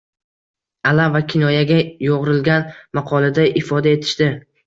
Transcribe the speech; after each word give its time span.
Alam 0.91 1.11
va 1.15 1.21
kinoyaga 1.33 1.77
yo‘g‘rilgan 2.07 2.65
maqolida 2.99 3.45
ifoda 3.63 3.95
etishdi 3.99 4.31